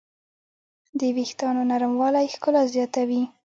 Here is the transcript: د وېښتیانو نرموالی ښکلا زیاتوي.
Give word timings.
د 0.99 1.01
وېښتیانو 1.15 1.61
نرموالی 1.71 2.25
ښکلا 2.33 2.63
زیاتوي. 2.75 3.23